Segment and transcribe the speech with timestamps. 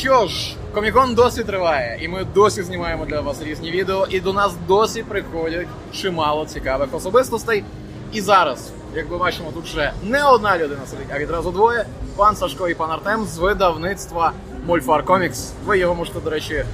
[0.00, 4.32] що ж, комікон досі триває, і ми досі знімаємо для вас різні відео, і до
[4.32, 7.64] нас досі приходять чимало цікавих особистостей.
[8.12, 11.86] І зараз, як ми бачимо, тут вже не одна людина сидить, а відразу двоє.
[12.16, 14.32] Пан Сашко і пан Артем з видавництва
[14.66, 15.52] Мольфар Комікс.
[15.64, 16.64] Ви його можете, до речі,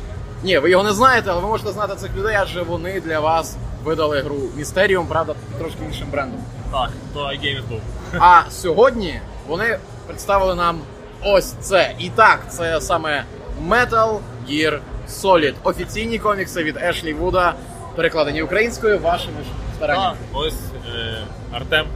[0.43, 3.57] ні, ви його не знаєте, але ви можете знати цих людей, адже вони для вас
[3.85, 6.41] видали гру Містеріум, правда, трошки іншим брендом.
[6.73, 7.81] Так, то iGames був.
[8.19, 10.81] А сьогодні вони представили нам
[11.25, 11.95] ось це.
[11.99, 13.25] І так, це саме
[13.69, 14.19] Metal
[14.51, 14.79] Gear
[15.11, 15.55] Solid.
[15.63, 17.55] Офіційні комікси від Ешлі Вуда,
[17.97, 20.17] перекладені українською вашими ж стараннями.
[20.33, 20.55] ось
[20.95, 21.19] е,
[21.53, 21.87] Артем.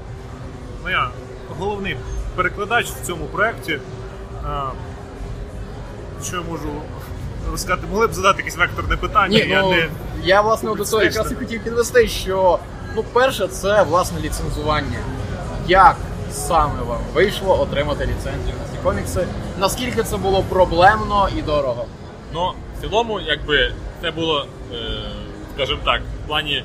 [0.84, 1.08] Ну я
[1.58, 1.96] головний
[2.36, 3.78] перекладач в цьому проєкті.
[6.24, 6.68] Що я можу
[7.50, 7.86] розказати?
[7.90, 9.38] Могли б задати якесь векторне питання.
[9.38, 9.88] Ні, я ну не
[10.22, 12.58] я власне до цього якраз і хотів підвести, що
[12.96, 14.98] ну, перше, це власне ліцензування.
[15.66, 15.96] Як
[16.30, 19.26] саме вам вийшло отримати ліцензію на ці комікси?
[19.58, 21.84] Наскільки це було проблемно і дорого?
[22.34, 23.72] Ну, в цілому, якби
[24.02, 24.76] це було, е,
[25.54, 26.64] скажімо так, в плані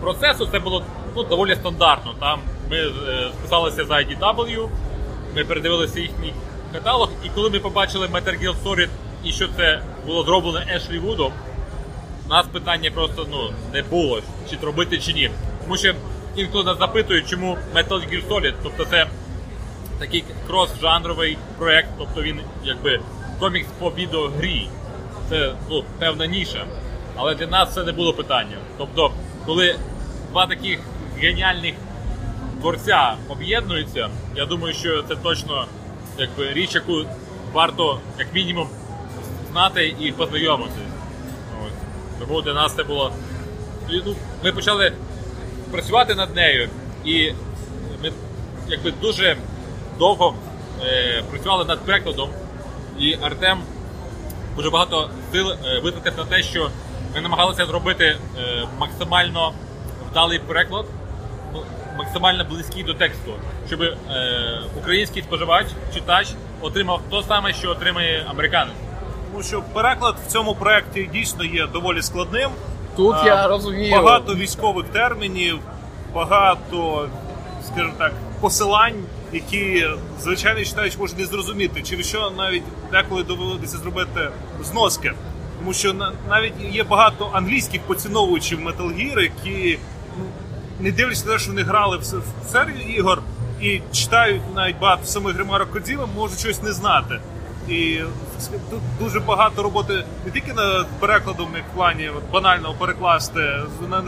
[0.00, 0.82] процесу це було
[1.16, 2.14] ну, доволі стандартно.
[2.20, 2.40] Там
[2.70, 2.90] ми е,
[3.38, 4.68] списалися за IDW,
[5.36, 6.32] ми передивилися їхній
[6.72, 8.88] каталог, і коли ми побачили Metal Gear Solid
[9.24, 11.32] і що це було зроблено Ешлі Вудом,
[12.26, 15.30] у нас питання просто ну, не було, чи робити, чи ні.
[15.62, 15.94] Тому що
[16.38, 19.06] ніхто нас запитує, чому Metal Gear Solid, тобто це
[19.98, 23.00] такий крос-жанровий проект, тобто він якби
[23.40, 24.68] комікс по відеогрі.
[25.28, 26.66] Це ну, певна ніша.
[27.16, 28.56] Але для нас це не було питання.
[28.78, 29.12] Тобто,
[29.46, 29.76] коли
[30.30, 30.80] два таких
[31.18, 31.74] геніальних
[32.60, 35.66] творця об'єднуються, я думаю, що це точно
[36.18, 37.04] якби, річ, яку
[37.52, 38.68] варто як мінімум
[39.52, 40.78] знати і познайомитися.
[42.20, 43.12] Тому для нас це було.
[44.06, 44.92] Ну, ми почали
[45.72, 46.68] працювати над нею,
[47.04, 47.32] і
[48.02, 48.12] ми
[48.68, 49.36] якби дуже
[49.98, 50.34] довго
[50.86, 52.30] е, працювали над перекладом,
[52.98, 53.58] і Артем
[54.56, 56.70] дуже багато сил е, витратив на те, що
[57.14, 58.18] ми намагалися зробити е,
[58.78, 59.52] максимально
[60.10, 60.86] вдалий переклад,
[61.54, 61.62] ну,
[61.98, 63.32] максимально близький до тексту,
[63.66, 63.94] щоб е,
[64.78, 66.28] український споживач, читач
[66.60, 68.74] отримав те саме, що отримає американець.
[69.30, 72.50] тому що переклад в цьому проєкті дійсно є доволі складним.
[72.98, 73.92] Тут А, я розумію.
[73.92, 75.58] Багато військових термінів,
[76.14, 77.08] багато,
[77.66, 79.86] скажімо так, посилань, які
[80.20, 84.30] звичайний читач може не зрозуміти, через що навіть деколи доводиться зробити
[84.64, 85.12] зноски.
[85.58, 85.94] Тому що
[86.28, 89.78] навіть є багато англійських поціновувачів Metal Gear, які
[90.18, 90.24] ну,
[90.80, 92.04] не дивлячись на те, що вони грали в,
[92.52, 93.22] серію ігор
[93.60, 97.20] і читають навіть багато самих ремарок Кодзіми, можуть щось не знати.
[97.68, 98.00] І
[98.70, 103.40] тут дуже багато роботи не тільки над перекладом, як в плані от, банально перекласти,
[103.90, 104.02] на-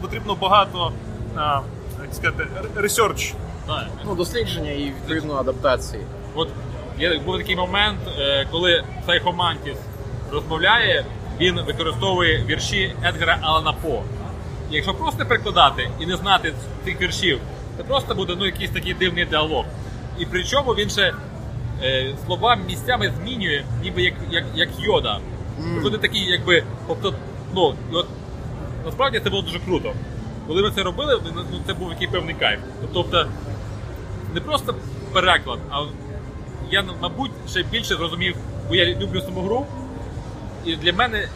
[0.00, 0.92] потрібно багато
[1.36, 1.60] а,
[2.02, 3.34] як сказати, research.
[3.66, 3.86] Так.
[4.04, 6.02] Ну, дослідження і відповідно адаптації.
[6.34, 6.48] От
[6.98, 9.76] є був такий момент, е, коли Psycho Mantis
[10.32, 11.04] розмовляє,
[11.40, 14.02] він використовує вірші Едгара Алана По.
[14.70, 17.40] І якщо просто перекладати і не знати цих віршів,
[17.76, 19.64] це просто буде ну, якийсь такий дивний діалог.
[20.18, 21.14] І причому він ще
[21.82, 25.20] е, слова місцями змінює, ніби як, як, як йода.
[25.82, 27.14] Вони такі, якби, тобто,
[27.54, 28.06] ну, і от
[28.84, 29.92] насправді це було дуже круто.
[30.46, 32.60] Коли ми це робили, ну, це був який певний кайф.
[32.92, 33.26] Тобто,
[34.34, 34.74] не просто
[35.12, 35.84] переклад, а
[36.70, 38.36] я, мабуть, ще більше зрозумів,
[38.68, 39.66] бо я люблю саму гру,
[40.64, 41.28] і для мене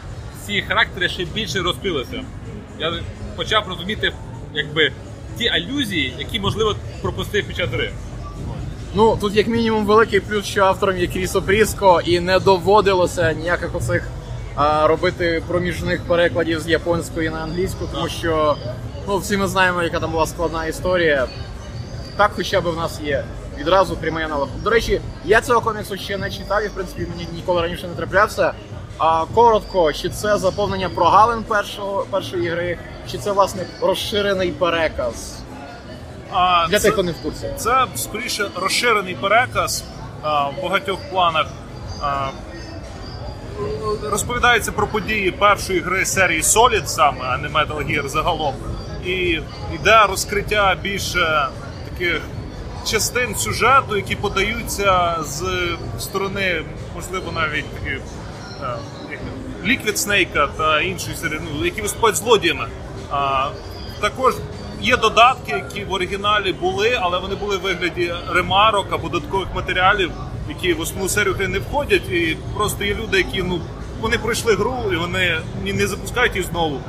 [0.45, 2.23] ці характери ще більше розкрилися.
[2.79, 2.93] Я
[3.35, 4.11] почав розуміти,
[4.53, 4.91] якби,
[5.37, 7.91] ті алюзії, які, можливо, пропустив під час гри.
[8.97, 13.75] Ну, тут як мінімум великий плюс, що автором є Крісо Пріско, і не доводилося ніяких
[13.75, 14.07] оцих
[14.55, 18.55] а, робити проміжних перекладів з японської на англійську, тому що
[19.07, 21.27] ну, всі ми знаємо, яка там була складна історія.
[22.17, 23.25] Так хоча б в нас є
[23.57, 24.47] відразу прямий аналог.
[24.63, 27.93] До речі, я цього коміксу ще не читав і в принципі мені ніколи раніше не
[27.95, 28.53] траплявся.
[28.97, 32.77] А коротко, чи це заповнення прогалин першого, першої гри,
[33.11, 35.44] чи це власне розширений переказ
[36.37, 37.49] А для це- тих, хто не в курсі.
[37.57, 39.83] Це скоріше розширений переказ
[40.21, 41.47] а, в багатьох планах.
[42.01, 42.27] А,
[44.03, 48.55] розповідається про події першої гри серії Solid саме, а не Metal Gear загалом.
[49.05, 49.39] І
[49.75, 51.47] йде розкриття більше
[51.89, 52.21] таких
[52.85, 55.43] частин сюжету, які подаються з
[55.99, 56.63] сторони,
[56.95, 57.99] можливо, навіть таких
[58.63, 58.67] е,
[59.11, 59.19] як
[59.65, 62.67] Liquid Snake та іншої серії, ну, які виступають злодіями.
[63.11, 63.47] А,
[64.01, 64.35] також
[64.85, 70.11] є додатки, які в оригіналі були, але вони були в вигляді ремарок або додаткових матеріалів,
[70.49, 72.09] які в основну серію гри не входять.
[72.09, 73.61] І просто є люди, які ну
[74.01, 76.81] вони пройшли гру і вони не запускають її знову.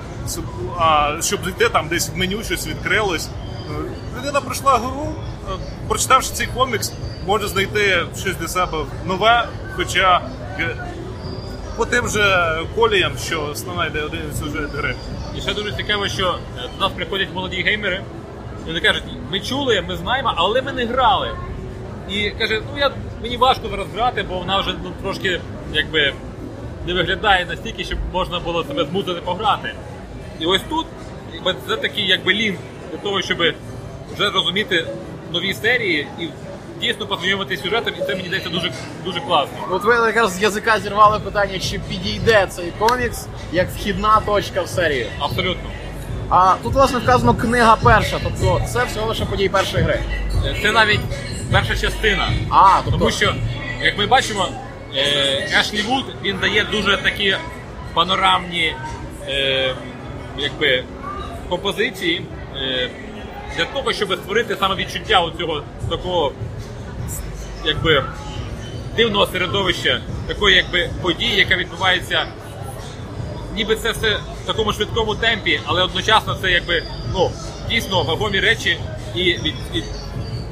[0.78, 3.28] А щоб зайти там десь в меню щось відкрилось.
[3.28, 5.14] Е, Людина пройшла гру,
[5.48, 5.52] е,
[5.88, 6.92] прочитавши цей комікс,
[7.26, 9.48] може знайти щось для себе нове.
[9.76, 10.20] Хоча
[11.76, 14.94] по тим же коліям, що основна йде один сюжет гри.
[15.38, 18.02] І ще дуже цікаво, що е, до нас приходять молоді геймери,
[18.64, 21.30] і вони кажуть, ми чули, ми знаємо, але ми не грали.
[22.10, 22.90] І каже, ну я
[23.22, 25.40] мені важко зараз грати, бо вона вже ну, трошки
[25.72, 26.12] якби
[26.86, 29.74] не виглядає настільки, щоб можна було себе змусити пограти.
[30.40, 30.86] І ось тут
[31.68, 32.58] це такий якби лінк
[32.90, 33.38] для того, щоб
[34.14, 34.86] вже розуміти
[35.32, 36.28] нові серії і
[36.80, 38.72] дійсно познайомитися сюжетом, і це мені здається дуже
[39.04, 39.58] дуже класно.
[39.70, 44.68] От ви якраз з язика зірвали питання, чи підійде цей комікс як вхідна точка в
[44.68, 45.06] серію.
[45.18, 45.70] Абсолютно.
[46.28, 50.00] А тут, власне, вказано книга перша, тобто це всього лише події першої гри.
[50.46, 51.00] Е, Це навіть
[51.52, 52.28] перша частина.
[52.50, 53.34] А, тобто Тому що,
[53.82, 54.48] як ми бачимо,
[55.60, 57.36] Ешлі Вуд він дає дуже такі
[57.94, 58.74] панорамні
[59.28, 59.74] е,
[60.38, 60.84] якби,
[61.48, 62.22] композиції
[62.56, 62.90] е,
[63.56, 66.32] для того, щоб створити саме відчуття цього такого
[67.64, 68.04] якби,
[68.96, 72.26] дивного середовища, такої якби, події, яка відбувається.
[73.54, 76.82] Ніби це все в такому швидкому темпі, але одночасно це якби
[77.12, 77.30] ну,
[77.70, 78.78] дійсно вагомі речі,
[79.14, 79.84] і від, від,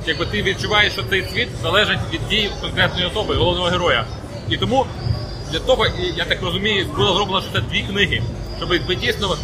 [0.06, 4.04] якби ти відчуваєш, що цей світ залежить від дій конкретної особи, головного героя.
[4.50, 4.86] І тому
[5.52, 5.86] для того,
[6.16, 8.22] я так розумію, було зроблено, що це дві книги,
[8.56, 9.36] щоб ви дійсно,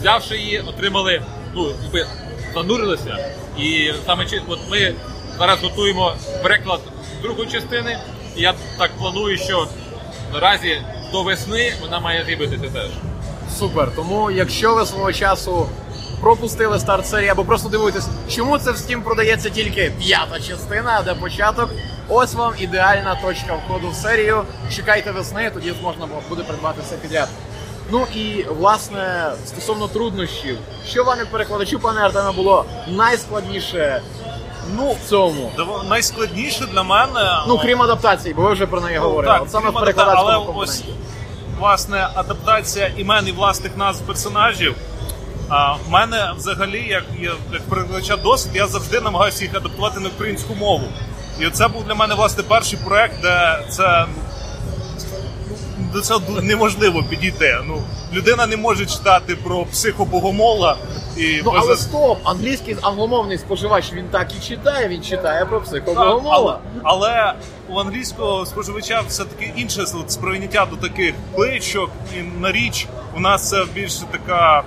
[0.00, 1.22] взявши її, отримали,
[1.54, 2.06] ну, якби
[2.54, 3.18] занурилися.
[3.58, 4.94] І саме от ми
[5.38, 6.80] зараз готуємо переклад
[7.22, 7.98] другої частини,
[8.36, 9.68] і я так планую, що
[10.32, 10.82] наразі
[11.12, 12.90] до весни вона має з'явитися теж.
[13.58, 13.88] Супер.
[13.96, 15.66] Тому якщо ви свого часу
[16.20, 21.14] пропустили старт серії або просто дивуєтесь, чому це в Steam продається тільки п'ята частина, де
[21.14, 21.70] початок,
[22.08, 24.44] ось вам ідеальна точка входу в серію.
[24.76, 27.28] Чекайте весни, тоді можна буде придбати все підряд.
[27.90, 30.58] Ну і власне стосовно труднощів,
[30.88, 34.02] що вам як перекладачу, пане Артеме, було найскладніше
[34.76, 35.50] ну в цьому?
[35.56, 37.30] Дов- Найскладніше для мене.
[37.48, 39.32] Ну крім адаптації, бо ви вже про неї говорили.
[39.34, 40.82] Так, От саме в крім адапта- перекладацькому але ось
[41.58, 44.74] власне адаптація імен і власних назв персонажів.
[45.48, 50.08] А в мене взагалі, як, є- як перекладача досвід, я завжди намагаюся їх адаптувати на
[50.08, 50.84] українську мову.
[51.40, 54.06] І це був для мене власне перший проект, де це
[55.78, 57.58] ну, до цього неможливо підійти.
[57.66, 57.82] Ну,
[58.12, 60.76] людина не може читати про психобогомола
[61.16, 65.58] і Ну без- але стоп, англійський англомовний споживач він так і читає, він читає про
[65.58, 66.58] Так, психобогомола.
[66.82, 67.32] але, але
[67.68, 72.86] у англійського споживача все-таки інше от, сприйняття до таких кличок і на річ
[73.16, 74.62] у нас це більше така.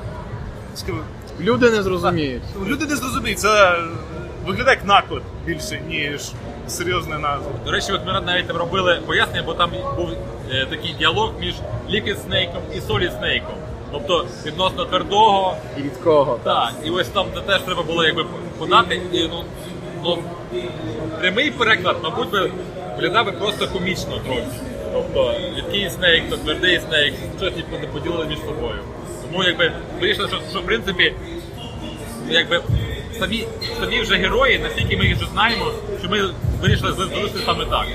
[1.40, 2.44] Люди не зрозуміють.
[2.66, 3.78] Люди не зрозуміють, це
[4.46, 6.22] виглядає як наклеп більше, ніж
[6.68, 7.52] серйозна назва.
[7.66, 10.10] До речі, от ми навіть там робили пояснення, бо там був
[10.52, 11.56] е, такий діалог між
[11.90, 13.44] Liquid Snake і Solid Snake.
[13.96, 15.58] Тобто відносно твердого.
[15.78, 16.40] І від кого?
[16.44, 18.26] Так, і ось там це теж треба було якби
[18.58, 19.02] подати.
[19.12, 19.44] І, ну,
[20.04, 20.18] ну,
[21.20, 22.52] прямий переклад, мабуть, би
[22.96, 24.44] виглядав би просто комічно трохи.
[24.94, 28.80] Тобто рідкий снейк, то твердий снейк, щось ніби не поділили між собою.
[29.22, 29.72] Тому якби
[30.02, 31.14] вирішили, що, що в принципі,
[32.30, 32.62] якби
[33.20, 33.48] самі,
[33.80, 35.66] самі вже герої, наскільки ми їх вже знаємо,
[36.00, 36.22] що ми
[36.62, 37.86] вирішили залишити саме так.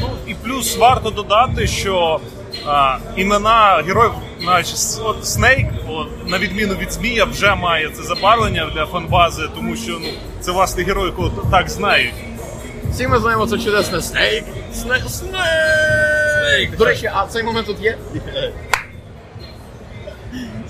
[0.00, 2.20] Ну і плюс варто додати, що
[2.66, 4.12] а, імена героїв,
[4.46, 9.76] значить, от Снейк, от, на відміну від Змія, вже має це забарвлення для фанбази, тому
[9.76, 10.08] що ну,
[10.40, 12.14] це власне герой, якого так знають.
[12.90, 14.44] Всі ми знаємо це чудесне снейк.
[14.74, 15.02] Снейк.
[15.08, 15.34] Снейк.
[16.42, 16.76] Снейк.
[16.76, 17.98] До речі, а цей момент тут є?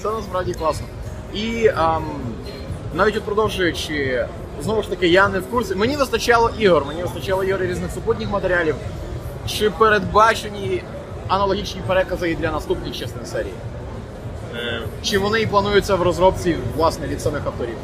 [0.02, 0.86] Це насправді класно.
[1.34, 2.04] І ам,
[2.94, 4.26] навіть от продовжуючи,
[4.62, 5.74] знову ж таки, я не в курсі.
[5.74, 8.74] Мені вистачало ігор, мені вистачало ігор і різних супутніх матеріалів.
[9.46, 10.82] Чи передбачені
[11.28, 13.52] аналогічні перекази і для наступних частин серії?
[14.56, 17.76] Е, Чи вони і плануються в розробці, власне, від самих авторів?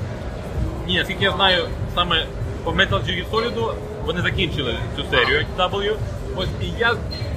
[0.87, 2.27] Ні, наскільки я знаю, саме
[2.65, 3.73] по Metal Gear Solid
[4.07, 5.95] вони закінчили цю серію W.
[6.37, 6.95] Ось і я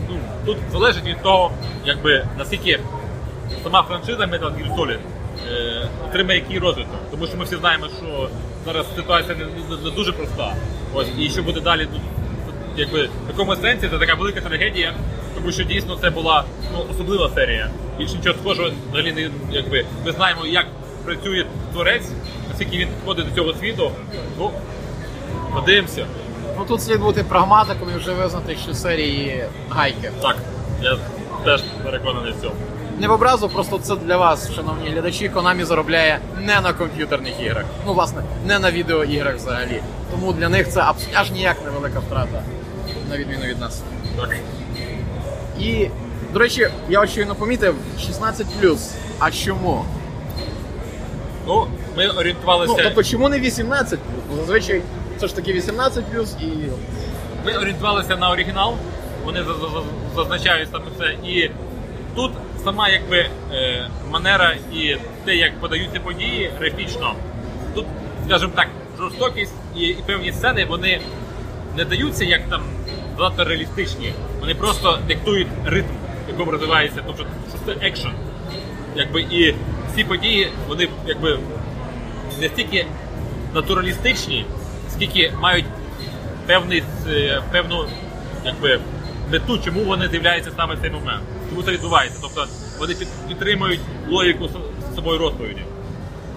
[0.09, 1.51] ну тут залежить від того,
[1.85, 2.79] якби наскільки
[3.63, 4.97] сама франшиза Metal Gear Solid
[5.51, 6.91] е, отримає який розвиток.
[7.11, 8.29] Тому що ми всі знаємо, що
[8.65, 10.55] зараз ситуація не, не- не дуже проста.
[10.93, 11.99] Ось і що буде далі, ну,
[12.77, 14.93] якби в якому сенсі це така велика трагедія,
[15.35, 17.69] тому що дійсно це була ну, особлива серія.
[17.97, 20.65] Більше нічого схожого взагалі не якби ми знаємо, як
[21.05, 22.09] працює творець,
[22.49, 23.91] наскільки він підходить до цього світу.
[24.39, 24.51] Ну,
[25.53, 26.05] подивимося.
[26.57, 30.11] Ну тут слід бути прагматиком і вже визнати, що серії гайки.
[30.21, 30.35] Так,
[30.81, 30.97] я
[31.45, 32.55] теж переконаний в цьому.
[32.99, 37.65] Не в образу, просто це для вас, шановні глядачі, Konami заробляє не на комп'ютерних іграх.
[37.85, 39.81] Ну, власне, не на відеоіграх взагалі.
[40.11, 42.41] Тому для них це абс- аж ніяк невелика втрата,
[43.09, 43.83] на відміну від нас.
[44.17, 44.35] Так.
[45.59, 45.89] І,
[46.33, 48.47] до речі, я щойно помітив 16
[49.19, 49.85] А чому?
[51.47, 52.73] Ну, ми орієнтувалися.
[52.77, 54.81] Ну, тобто, чому не 18 Бо зазвичай
[55.19, 56.03] це ж таки 18
[56.41, 56.45] і.
[57.45, 58.75] Ми орієнтувалися на оригінал,
[59.25, 59.83] вони за- за- за-
[60.15, 61.29] зазначають саме це.
[61.29, 61.51] І
[62.15, 62.31] тут
[62.63, 64.95] сама якби е, манера і
[65.25, 67.15] те, як подаються події графічно,
[67.75, 67.85] тут,
[68.27, 68.67] скажімо так,
[68.99, 71.01] жорстокість і, і певні сцени, вони
[71.77, 72.61] не даються як там
[73.17, 74.13] занадто реалістичні.
[74.39, 75.87] Вони просто диктують ритм,
[76.29, 78.11] якому розвивається, тобто що це екшен.
[78.95, 79.55] Якби і
[79.95, 81.39] ці події, вони якби
[82.41, 82.85] не стільки
[83.53, 84.45] натуралістичні,
[84.89, 85.65] скільки мають
[86.47, 87.85] певний, е, певну
[88.45, 88.79] якби,
[89.31, 91.21] мету, чому вони з'являються саме в цей момент.
[91.49, 92.19] Чому це відбувається?
[92.21, 92.45] Тобто
[92.79, 92.95] вони
[93.27, 93.79] підтримують
[94.09, 95.61] логіку с- самої розповіді.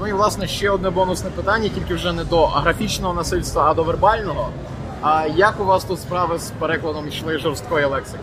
[0.01, 3.83] Ну і власне ще одне бонусне питання, тільки вже не до графічного насильства, а до
[3.85, 4.49] вербального.
[5.03, 8.19] А як у вас тут справи з перекладом йшли жорсткої лексики?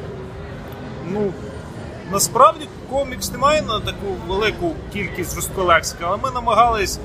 [1.12, 1.34] Ну,
[2.12, 7.00] насправді комікс не має на таку велику кількість жорсткої лексики, але ми намагались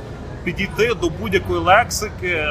[0.45, 2.47] підійти до будь-якої лексики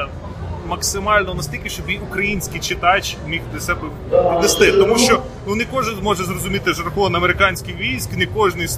[0.68, 4.72] максимально настільки, щоб і український читач міг для себе піднести.
[4.72, 8.68] Тому що ну, не кожен зможе зрозуміти жаргон американських військ, не кожен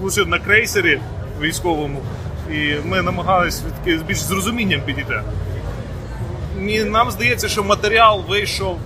[0.00, 1.00] служив на крейсері
[1.40, 2.00] військовому.
[2.50, 3.04] І ми
[3.86, 5.22] з більш з розумінням підійти.
[6.90, 8.78] Нам здається, що матеріал вийшов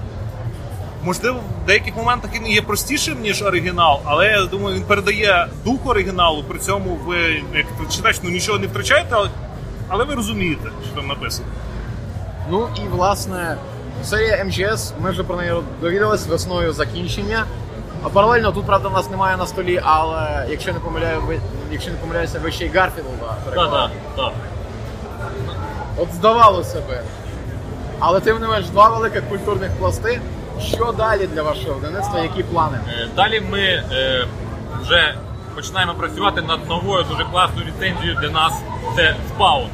[1.06, 5.86] Можливо, в деяких моментах він є простішим, ніж оригінал, але я думаю, він передає дух
[5.86, 6.44] оригіналу.
[6.44, 9.30] При цьому ви, як читач, ну нічого не втрачаєте, але,
[9.88, 11.48] але ви розумієте, що там написано.
[12.50, 13.56] Ну і власне
[14.04, 17.44] серія МGS, ми вже про неї довідались весною закінчення.
[18.02, 21.40] А паралельно тут, правда, в нас немає на столі, але якщо не помиляю, ви
[21.72, 23.10] якщо не помиляюся, ви ще й Гарфілда
[23.44, 24.32] Так, так, так.
[25.96, 27.00] От здавалося би.
[27.98, 30.20] Але тим не менш, два великих культурних пласти.
[30.60, 32.20] Що далі для вашого видавництва?
[32.20, 32.78] Які плани?
[32.88, 34.26] Е, Далі ми е,
[34.82, 35.14] вже
[35.54, 38.52] починаємо працювати над новою дуже класною ліцензією для нас.
[38.96, 39.66] Це Spawn.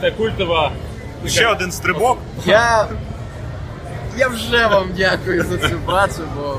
[0.00, 0.70] Це культова.
[1.26, 2.18] Ще один стрибок.
[2.44, 2.86] Я.
[4.16, 6.56] Я вже вам дякую за цю працю, бо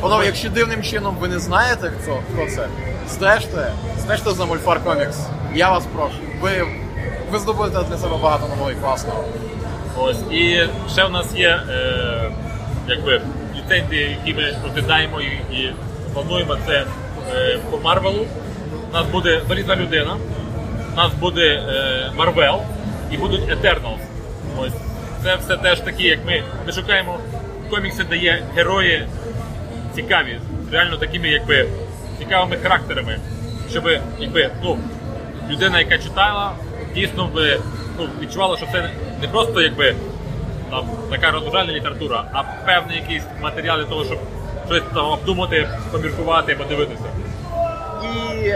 [0.00, 2.68] Панове, якщо дивним чином ви не знаєте, хто, хто це,
[3.08, 5.18] стежте, стежте за Мольфар Комікс.
[5.54, 6.14] Я вас прошу.
[6.40, 6.66] Ви,
[7.30, 9.24] ви здобудете для себе багато нового і класного.
[10.00, 10.22] Ось.
[10.30, 10.60] І
[10.92, 12.30] ще в нас є е,
[12.88, 13.20] якби,
[13.56, 15.72] ліцензії, які ми розглядаємо і, і
[16.14, 16.56] плануємо.
[16.66, 16.84] Це
[17.34, 18.26] е, по Марвелу.
[18.90, 20.16] У нас буде Залізна людина,
[20.92, 22.62] у нас буде е, Марвел
[23.10, 23.98] і будуть Eternals.
[24.58, 24.72] Ось.
[25.22, 27.18] Це все теж такі, як ми, ми шукаємо
[27.70, 29.06] комікси, де є герої
[29.94, 30.40] цікаві,
[30.72, 31.66] реально такими, якби
[32.18, 33.18] цікавими характерами,
[33.70, 33.88] щоб
[34.18, 34.78] якби, ну,
[35.50, 36.52] людина, яка читала,
[36.94, 37.60] дійсно би
[37.98, 38.90] ну, відчувала, що це
[39.22, 39.94] не просто якби
[40.70, 44.18] там така розважальна література, а певний якийсь матеріал для того, щоб
[44.66, 47.04] щось там обдумати, поміркувати, подивитися.
[48.04, 48.48] І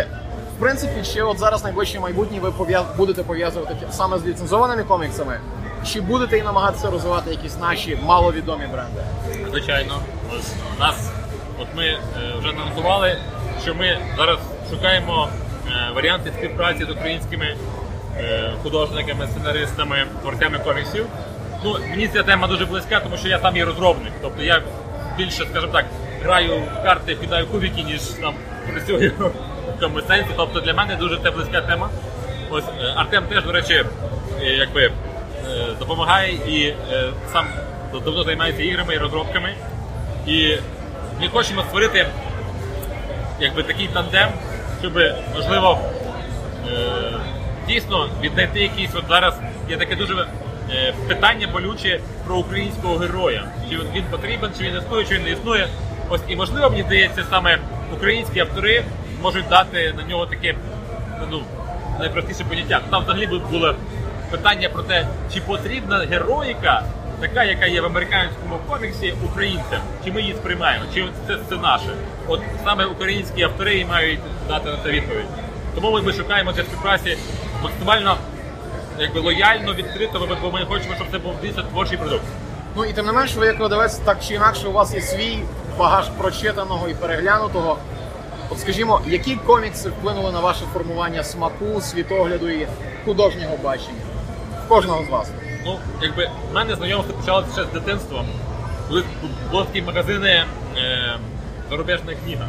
[0.56, 5.40] в принципі, ще от зараз найближче майбутнє ви пов'яз- будете пов'язувати саме з ліцензованими коміксами.
[5.92, 9.02] Чи будете і намагатися розвивати якісь наші маловідомі бренди?
[9.50, 9.98] Звичайно,
[10.38, 11.10] ось у нас,
[11.60, 11.98] от ми е,
[12.38, 13.16] вже анонсували,
[13.62, 14.38] що ми зараз
[14.70, 15.28] шукаємо
[15.68, 17.56] е, варіанти співпраці з українськими
[18.62, 21.06] художниками, сценаристами, творцями коміксів.
[21.64, 24.12] Ну, мені ця тема дуже близька, тому що я сам є розробник.
[24.22, 24.62] Тобто я
[25.16, 25.84] більше, скажімо так,
[26.22, 28.34] граю в карти, кидаю кубики, ніж там
[28.72, 29.12] працюю
[29.76, 30.30] в тому сенсі.
[30.36, 31.88] Тобто для мене дуже це близька тема.
[32.50, 33.84] Ось е, Артем теж, до речі,
[34.42, 34.92] е, якби е,
[35.78, 37.46] допомагає і е, сам
[37.92, 39.54] давно займається іграми і розробками.
[40.26, 40.56] І
[41.20, 42.06] ми хочемо створити
[43.40, 44.28] якби такий тандем,
[44.80, 44.92] щоб
[45.34, 45.78] можливо
[46.68, 47.12] е,
[47.68, 49.34] дійсно віднайти якийсь от зараз
[49.70, 50.26] є таке дуже
[50.70, 53.44] е, питання болюче про українського героя.
[53.70, 55.68] Чи він- потрібен, чи він існує, чи він не існує.
[56.08, 57.58] Ось і можливо, мені здається, саме
[57.96, 58.84] українські автори
[59.22, 60.54] можуть дати на нього таке
[61.30, 61.42] ну,
[62.00, 62.80] найпростіше поняття.
[62.90, 63.74] Там взагалі було
[64.30, 66.82] питання про те, чи потрібна героїка,
[67.20, 71.88] така, яка є в американському коміксі українцям, чи ми її сприймаємо, чи це, це наше.
[72.28, 75.26] От саме українські автори мають дати на це відповідь.
[75.74, 77.16] Тому ми, шукаємо цій співпраці
[77.62, 78.16] максимально
[78.98, 82.24] якби лояльно, відкрито, бо ми, хочемо, щоб це був дійсно творчий продукт.
[82.76, 85.38] Ну і тим не менш, ви як видавець, так чи інакше, у вас є свій
[85.78, 87.78] багаж прочитаного і переглянутого.
[88.50, 92.66] От скажімо, які комікси вплинули на ваше формування смаку, світогляду і
[93.04, 94.00] художнього бачення?
[94.68, 95.30] Кожного з вас.
[95.64, 98.24] Ну, якби в мене знайомство почалося ще з дитинства.
[98.88, 99.04] Коли
[99.50, 100.44] були такі магазини
[100.76, 101.16] е,
[101.70, 102.46] зарубіжна книга.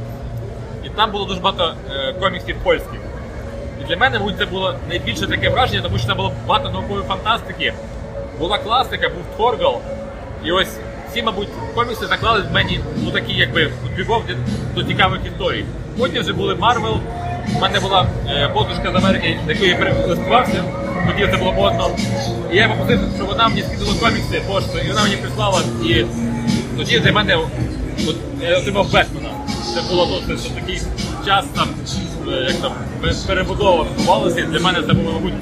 [0.84, 3.00] І там було дуже багато е, коміксів польських.
[3.84, 7.06] І для мене, мабуть, це було найбільше таке враження, тому що там було багато наукової
[7.08, 7.74] фантастики.
[8.40, 9.82] Була класика, був Торгал.
[10.46, 10.68] І ось
[11.14, 15.66] ці, мабуть, комікси заклали в мені ну, такі, якби любов до- до цікавих історій.
[16.00, 16.98] Потім вже були Марвел.
[17.56, 20.64] У мене була е, подружка з Америки, з якою я переласкувався,
[21.08, 21.90] тоді це було модно.
[22.52, 25.62] І я попросив, щоб вона мені скидала комікси поштою, і вона мені прислала.
[25.86, 26.06] І
[26.78, 27.36] тоді для мене
[28.08, 29.30] от, я отримав Бетмена.
[29.76, 30.82] Це було ну, такий
[31.26, 31.68] час там,
[32.28, 32.72] е, як там
[33.28, 34.42] перебудова відбувалася.
[34.42, 35.34] Для мене це було, мабуть.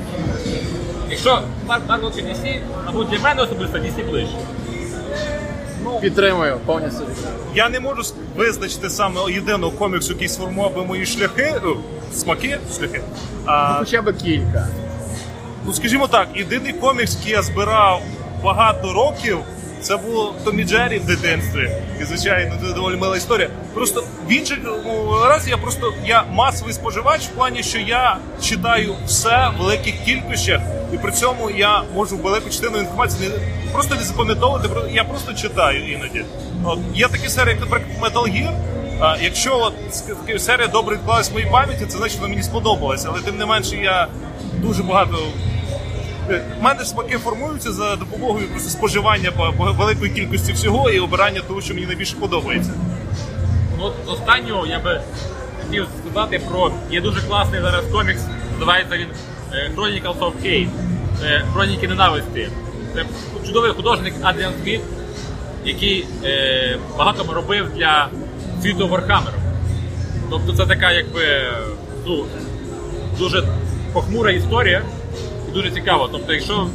[1.09, 4.35] Якщо Marvel чи DC, мабуть, для мене особисто DC ближче.
[6.01, 7.03] Підтримую повністю.
[7.55, 8.01] Я не можу
[8.37, 11.75] визначити саме єдиного коміксу, який сформував би мої шляхи, о,
[12.13, 13.01] смаки, шляхи.
[13.45, 14.67] А, Хоча б кілька.
[15.65, 18.01] ну скажімо так, єдиний комікс, який я збирав
[18.43, 19.37] багато років,
[19.81, 21.71] це було Томі Джері в дитинстві.
[22.01, 23.49] І звичайно, це доволі мила історія.
[23.73, 28.95] Просто в інших ну, разі я просто я масовий споживач в плані, що я читаю
[29.05, 30.61] все в великих кількостях,
[30.93, 35.91] і при цьому я можу велику частину інформації не просто не запам'ятовувати, я просто читаю
[35.91, 36.25] іноді.
[36.63, 38.53] От є такі серії, як, наприклад, Metal Gear.
[38.99, 43.07] А, якщо от серія добре відклалась в моїй пам'яті, це значить, вона мені сподобалася.
[43.11, 44.07] Але тим не менше, я
[44.53, 45.17] дуже багато
[46.59, 51.41] У мене смаки формуються за допомогою просто споживання по- по великої кількості всього і обирання
[51.47, 52.71] того, що мені найбільше подобається.
[53.79, 55.01] Ну, з останнього я би
[55.65, 58.21] хотів сказати про є дуже класний зараз комікс,
[58.53, 59.07] називається він
[59.53, 60.67] е, Chronicles of Hate,
[61.53, 62.49] Хроніки ненависті.
[62.93, 63.05] Це
[63.47, 64.81] чудовий художник Адріан Сміт,
[65.65, 68.09] який е, багато робив для
[68.61, 69.37] світу Вархаммеру.
[70.29, 71.21] Тобто це така якби
[72.05, 72.25] ну,
[73.19, 73.43] дуже
[73.93, 74.81] похмура історія
[75.53, 76.09] дуже цікава.
[76.11, 76.67] Тобто, якщо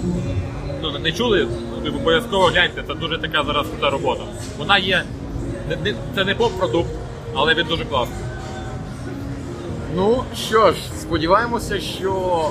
[0.83, 1.49] ну, не чули,
[1.83, 4.23] ви обов'язково гляньте, це дуже така зараз крута робота.
[4.59, 5.03] Вона є.
[6.15, 6.91] Це не поп-продукт,
[7.35, 8.19] але він дуже класний.
[9.97, 12.43] Ну що ж, сподіваємося, що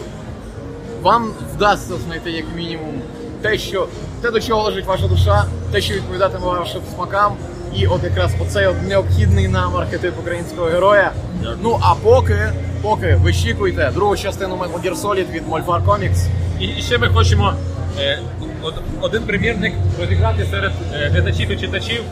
[1.01, 3.01] вам вдасться знайти як мінімум
[3.41, 3.88] те, що
[4.22, 7.36] те, до чого лежить ваша душа, те, що відповідатиме вашим смакам,
[7.75, 11.12] і от якраз оцей от необхідний нам архетип українського героя.
[11.39, 11.58] Дякую.
[11.63, 12.53] Ну а поки,
[12.86, 16.27] поки вичікуйте другу частину Metal Gear Solid від Molfar Comics.
[16.60, 17.54] І, і ще ми хочемо
[18.00, 18.20] е,
[18.63, 22.04] од- один примірник розіграти серед е, глядачів і читачів.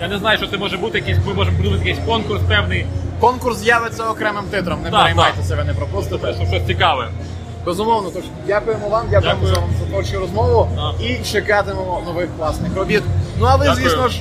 [0.00, 2.86] Я не знаю, що це може бути, якийсь, ми можемо придумати якийсь конкурс певний,
[3.20, 6.34] Конкурс з'явиться окремим титром, не Так, переймайтеся, ви не пропустите.
[6.34, 7.08] щоб щось цікаве.
[7.66, 9.54] Безумовно, тож дякуємо вам, дякуємо Дякую.
[9.54, 11.06] за вам за творчу розмову Так.
[11.06, 13.02] і чекатимемо нових класних робіт.
[13.40, 13.84] Ну а ви, Дякую.
[13.88, 14.20] звісно ж,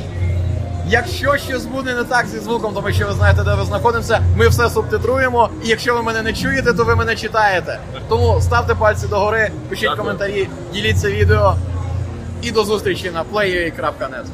[0.89, 4.48] якщо щось буде не так зі звуком, тому що ви знаєте, де ви знаходимося, ми
[4.48, 5.50] все субтитруємо.
[5.63, 7.80] І якщо ви мене не чуєте, то ви мене читаєте.
[8.10, 9.98] Тому ставте пальці догори, пишіть Дякую.
[10.02, 11.56] коментарі, діліться відео.
[12.41, 14.26] І до зустрічі на play.ua.net.